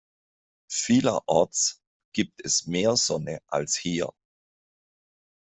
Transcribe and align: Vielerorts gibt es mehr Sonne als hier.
Vielerorts 0.67 1.79
gibt 2.11 2.43
es 2.43 2.65
mehr 2.65 2.95
Sonne 2.97 3.39
als 3.49 3.75
hier. 3.77 4.11